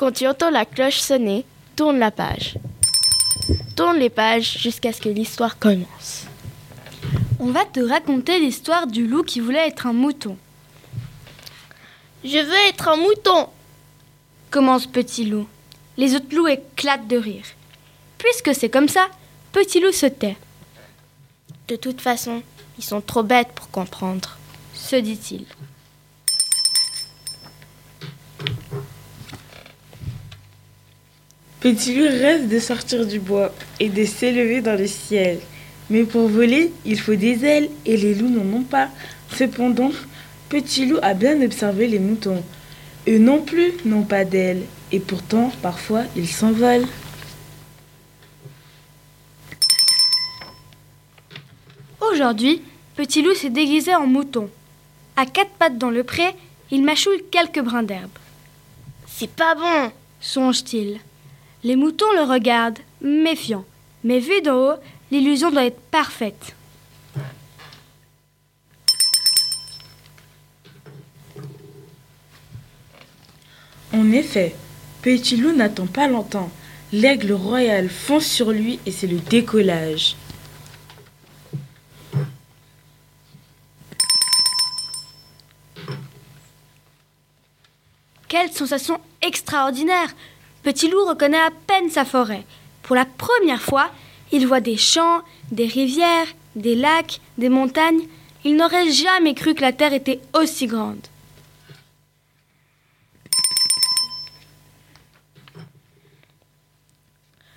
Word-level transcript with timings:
Quand 0.00 0.12
tu 0.12 0.26
entends 0.26 0.48
la 0.48 0.64
cloche 0.64 0.98
sonner, 0.98 1.44
tourne 1.76 1.98
la 1.98 2.10
page. 2.10 2.54
Tourne 3.76 3.98
les 3.98 4.08
pages 4.08 4.56
jusqu'à 4.56 4.94
ce 4.94 5.00
que 5.02 5.10
l'histoire 5.10 5.58
commence. 5.58 6.24
On 7.38 7.50
va 7.50 7.66
te 7.66 7.80
raconter 7.80 8.38
l'histoire 8.38 8.86
du 8.86 9.06
loup 9.06 9.24
qui 9.24 9.40
voulait 9.40 9.68
être 9.68 9.86
un 9.86 9.92
mouton. 9.92 10.38
Je 12.24 12.38
veux 12.38 12.68
être 12.70 12.88
un 12.88 12.96
mouton 12.96 13.50
commence 14.50 14.86
Petit 14.86 15.26
Loup. 15.26 15.46
Les 15.98 16.14
autres 16.14 16.34
loups 16.34 16.48
éclatent 16.48 17.06
de 17.06 17.18
rire. 17.18 17.44
Puisque 18.16 18.54
c'est 18.54 18.70
comme 18.70 18.88
ça, 18.88 19.06
Petit 19.52 19.80
Loup 19.80 19.92
se 19.92 20.06
tait. 20.06 20.38
De 21.68 21.76
toute 21.76 22.00
façon, 22.00 22.42
ils 22.78 22.84
sont 22.84 23.02
trop 23.02 23.22
bêtes 23.22 23.52
pour 23.54 23.70
comprendre, 23.70 24.38
se 24.72 24.96
dit-il. 24.96 25.44
Petit 31.60 31.94
loup 31.94 32.08
rêve 32.08 32.48
de 32.48 32.58
sortir 32.58 33.06
du 33.06 33.20
bois 33.20 33.52
et 33.80 33.90
de 33.90 34.06
s'élever 34.06 34.62
dans 34.62 34.78
le 34.78 34.86
ciel. 34.86 35.40
Mais 35.90 36.04
pour 36.04 36.26
voler, 36.26 36.72
il 36.86 36.98
faut 36.98 37.16
des 37.16 37.44
ailes 37.44 37.68
et 37.84 37.98
les 37.98 38.14
loups 38.14 38.30
n'en 38.30 38.58
ont 38.58 38.62
pas. 38.62 38.88
Cependant, 39.36 39.90
Petit 40.48 40.86
loup 40.86 40.96
a 41.02 41.12
bien 41.12 41.40
observé 41.42 41.86
les 41.86 41.98
moutons. 41.98 42.42
Eux 43.06 43.18
non 43.18 43.42
plus 43.42 43.72
n'ont 43.84 44.04
pas 44.04 44.24
d'ailes 44.24 44.62
et 44.90 45.00
pourtant 45.00 45.52
parfois 45.60 46.04
ils 46.16 46.28
s'envolent. 46.28 46.88
Aujourd'hui, 52.10 52.62
Petit 52.96 53.20
loup 53.20 53.34
s'est 53.34 53.50
déguisé 53.50 53.94
en 53.94 54.06
mouton. 54.06 54.48
À 55.14 55.26
quatre 55.26 55.52
pattes 55.52 55.78
dans 55.78 55.90
le 55.90 56.04
pré, 56.04 56.24
il 56.70 56.82
mâchouille 56.82 57.22
quelques 57.30 57.60
brins 57.60 57.82
d'herbe. 57.82 58.10
C'est 59.06 59.30
pas 59.30 59.54
bon, 59.54 59.92
songe-t-il. 60.20 61.00
Les 61.62 61.76
moutons 61.76 62.10
le 62.14 62.22
regardent, 62.22 62.78
méfiants. 63.02 63.64
Mais 64.02 64.18
vu 64.18 64.40
d'en 64.40 64.54
haut, 64.54 64.76
l'illusion 65.10 65.50
doit 65.50 65.66
être 65.66 65.80
parfaite. 65.90 66.54
En 73.92 74.10
effet, 74.12 74.54
Petit 75.02 75.36
Loup 75.36 75.52
n'attend 75.52 75.86
pas 75.86 76.08
longtemps. 76.08 76.50
L'aigle 76.92 77.32
royal 77.32 77.88
fonce 77.88 78.26
sur 78.26 78.50
lui 78.50 78.78
et 78.86 78.90
c'est 78.90 79.06
le 79.06 79.18
décollage. 79.18 80.16
Quelle 88.28 88.50
sensation 88.52 88.98
extraordinaire 89.22 90.14
Petit 90.62 90.88
loup 90.88 91.06
reconnaît 91.06 91.40
à 91.40 91.50
peine 91.66 91.90
sa 91.90 92.04
forêt. 92.04 92.44
Pour 92.82 92.94
la 92.94 93.06
première 93.06 93.62
fois, 93.62 93.90
il 94.30 94.46
voit 94.46 94.60
des 94.60 94.76
champs, 94.76 95.22
des 95.50 95.66
rivières, 95.66 96.26
des 96.54 96.74
lacs, 96.74 97.20
des 97.38 97.48
montagnes. 97.48 98.02
Il 98.44 98.56
n'aurait 98.56 98.90
jamais 98.90 99.34
cru 99.34 99.54
que 99.54 99.62
la 99.62 99.72
terre 99.72 99.92
était 99.92 100.20
aussi 100.34 100.66
grande. 100.66 101.06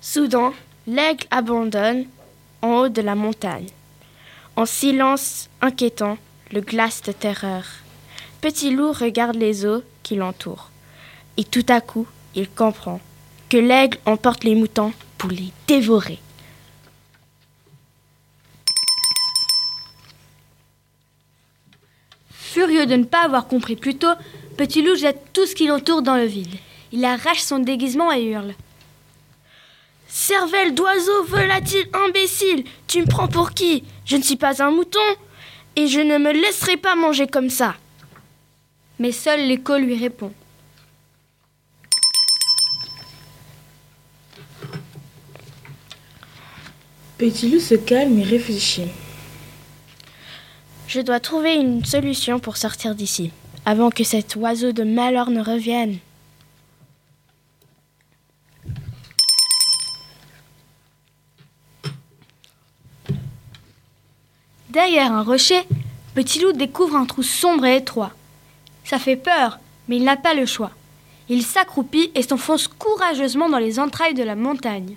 Soudain, 0.00 0.54
l'aigle 0.86 1.26
abandonne 1.30 2.06
en 2.62 2.78
haut 2.78 2.88
de 2.88 3.02
la 3.02 3.14
montagne. 3.14 3.68
En 4.54 4.64
silence 4.64 5.50
inquiétant, 5.60 6.16
le 6.52 6.62
glace 6.62 7.02
de 7.02 7.12
terreur. 7.12 7.64
Petit 8.40 8.70
loup 8.70 8.92
regarde 8.92 9.36
les 9.36 9.66
eaux 9.66 9.82
qui 10.02 10.14
l'entourent. 10.14 10.70
Et 11.36 11.44
tout 11.44 11.66
à 11.68 11.80
coup, 11.80 12.06
il 12.36 12.48
comprend 12.50 13.00
que 13.48 13.56
l'aigle 13.56 13.98
emporte 14.04 14.44
les 14.44 14.54
moutons 14.54 14.92
pour 15.18 15.30
les 15.30 15.50
dévorer. 15.66 16.18
Furieux 22.30 22.86
de 22.86 22.96
ne 22.96 23.04
pas 23.04 23.24
avoir 23.24 23.48
compris 23.48 23.76
plus 23.76 23.96
tôt, 23.96 24.14
Petit 24.56 24.82
Loup 24.82 24.96
jette 24.96 25.32
tout 25.32 25.44
ce 25.46 25.54
qui 25.54 25.66
l'entoure 25.66 26.02
dans 26.02 26.16
le 26.16 26.24
vide. 26.24 26.54
Il 26.92 27.04
arrache 27.04 27.40
son 27.40 27.58
déguisement 27.58 28.12
et 28.12 28.24
hurle. 28.24 28.54
Cervelle 30.08 30.74
d'oiseau 30.74 31.24
volatile 31.24 31.86
imbécile, 31.92 32.64
tu 32.86 33.00
me 33.02 33.06
prends 33.06 33.28
pour 33.28 33.50
qui? 33.50 33.84
Je 34.06 34.16
ne 34.16 34.22
suis 34.22 34.36
pas 34.36 34.62
un 34.62 34.70
mouton 34.70 34.98
et 35.74 35.88
je 35.88 36.00
ne 36.00 36.16
me 36.16 36.32
laisserai 36.32 36.76
pas 36.78 36.94
manger 36.94 37.26
comme 37.26 37.50
ça. 37.50 37.74
Mais 38.98 39.12
seul 39.12 39.46
l'écho 39.46 39.76
lui 39.76 39.98
répond. 39.98 40.32
Petit 47.18 47.50
loup 47.50 47.60
se 47.60 47.74
calme 47.74 48.18
et 48.18 48.22
réfléchit. 48.22 48.88
Je 50.86 51.00
dois 51.00 51.18
trouver 51.18 51.54
une 51.54 51.82
solution 51.82 52.38
pour 52.38 52.58
sortir 52.58 52.94
d'ici, 52.94 53.30
avant 53.64 53.90
que 53.90 54.04
cet 54.04 54.36
oiseau 54.36 54.72
de 54.72 54.84
malheur 54.84 55.30
ne 55.30 55.42
revienne. 55.42 55.98
Derrière 64.68 65.10
un 65.10 65.22
rocher, 65.22 65.62
Petit 66.14 66.40
Loup 66.40 66.52
découvre 66.52 66.96
un 66.96 67.06
trou 67.06 67.22
sombre 67.22 67.64
et 67.64 67.76
étroit. 67.76 68.12
Ça 68.84 68.98
fait 68.98 69.16
peur, 69.16 69.58
mais 69.88 69.96
il 69.96 70.04
n'a 70.04 70.18
pas 70.18 70.34
le 70.34 70.44
choix. 70.44 70.70
Il 71.30 71.42
s'accroupit 71.42 72.10
et 72.14 72.22
s'enfonce 72.22 72.68
courageusement 72.68 73.48
dans 73.48 73.58
les 73.58 73.80
entrailles 73.80 74.12
de 74.12 74.22
la 74.22 74.34
montagne. 74.36 74.96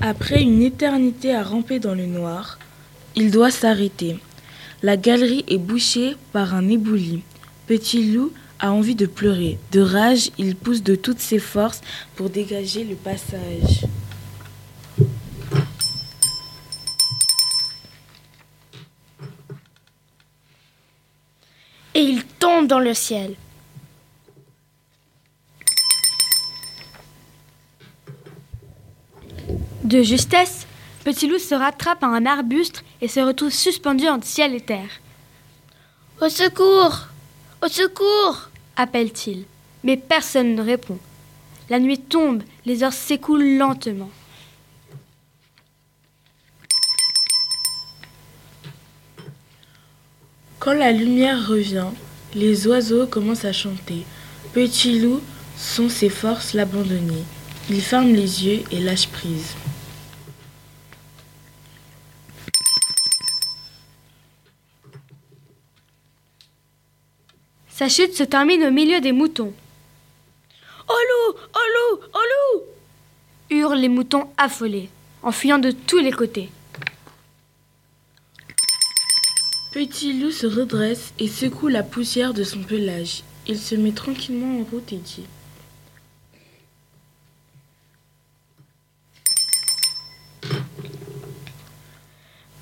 Après 0.00 0.42
une 0.42 0.62
éternité 0.62 1.34
à 1.34 1.42
ramper 1.42 1.80
dans 1.80 1.94
le 1.94 2.06
noir, 2.06 2.58
il 3.16 3.32
doit 3.32 3.50
s'arrêter. 3.50 4.16
La 4.82 4.96
galerie 4.96 5.44
est 5.48 5.58
bouchée 5.58 6.14
par 6.32 6.54
un 6.54 6.68
éboulis. 6.68 7.22
Petit 7.66 8.12
loup 8.12 8.32
a 8.60 8.70
envie 8.70 8.94
de 8.94 9.06
pleurer. 9.06 9.58
De 9.72 9.80
rage, 9.80 10.30
il 10.38 10.54
pousse 10.54 10.84
de 10.84 10.94
toutes 10.94 11.18
ses 11.18 11.40
forces 11.40 11.80
pour 12.14 12.30
dégager 12.30 12.84
le 12.84 12.94
passage. 12.94 13.86
Et 21.94 22.02
il 22.02 22.22
tombe 22.38 22.68
dans 22.68 22.78
le 22.78 22.94
ciel. 22.94 23.34
De 29.88 30.02
justesse, 30.02 30.66
Petit 31.02 31.28
Loup 31.28 31.38
se 31.38 31.54
rattrape 31.54 32.04
à 32.04 32.08
un 32.08 32.26
arbuste 32.26 32.84
et 33.00 33.08
se 33.08 33.20
retrouve 33.20 33.50
suspendu 33.50 34.06
entre 34.06 34.26
ciel 34.26 34.54
et 34.54 34.60
terre. 34.60 35.00
Au 36.20 36.28
secours 36.28 37.06
Au 37.64 37.68
secours 37.68 38.50
appelle-t-il. 38.76 39.46
Mais 39.84 39.96
personne 39.96 40.54
ne 40.54 40.60
répond. 40.60 40.98
La 41.70 41.78
nuit 41.78 41.98
tombe, 41.98 42.42
les 42.66 42.82
heures 42.82 42.92
s'écoulent 42.92 43.56
lentement. 43.56 44.10
Quand 50.58 50.74
la 50.74 50.92
lumière 50.92 51.48
revient, 51.48 51.88
les 52.34 52.66
oiseaux 52.66 53.06
commencent 53.06 53.46
à 53.46 53.54
chanter. 53.54 54.04
Petit 54.52 55.00
loup 55.00 55.22
sont 55.56 55.88
ses 55.88 56.10
forces 56.10 56.52
l'abandonner. 56.52 57.24
Il 57.70 57.80
ferme 57.80 58.12
les 58.12 58.44
yeux 58.44 58.64
et 58.70 58.80
lâche 58.80 59.08
prise. 59.08 59.54
Sa 67.78 67.88
chute 67.88 68.12
se 68.12 68.24
termine 68.24 68.64
au 68.64 68.72
milieu 68.72 69.00
des 69.00 69.12
moutons. 69.12 69.52
Oh 70.88 70.92
loup 70.92 71.38
Oh 71.54 71.68
loup 71.76 72.00
Oh 72.12 72.18
loup 72.32 73.56
hurlent 73.56 73.78
les 73.78 73.88
moutons 73.88 74.26
affolés, 74.36 74.88
en 75.22 75.30
fuyant 75.30 75.60
de 75.60 75.70
tous 75.70 75.98
les 75.98 76.10
côtés. 76.10 76.50
Petit 79.72 80.12
loup 80.12 80.32
se 80.32 80.48
redresse 80.48 81.14
et 81.20 81.28
secoue 81.28 81.68
la 81.68 81.84
poussière 81.84 82.34
de 82.34 82.42
son 82.42 82.64
pelage. 82.64 83.22
Il 83.46 83.56
se 83.56 83.76
met 83.76 83.92
tranquillement 83.92 84.58
en 84.58 84.64
route 84.64 84.92
et 84.92 84.96
dit 84.96 85.26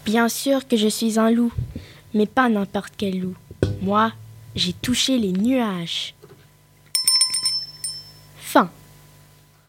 Bien 0.05 0.29
sûr 0.29 0.69
que 0.69 0.77
je 0.77 0.89
suis 0.89 1.19
un 1.19 1.31
loup, 1.31 1.55
mais 2.13 2.27
pas 2.27 2.51
n'importe 2.51 2.93
quel 2.99 3.19
loup. 3.19 3.37
Moi, 3.81 4.13
j'ai 4.57 4.73
touché 4.73 5.19
les 5.19 5.33
nuages. 5.33 6.15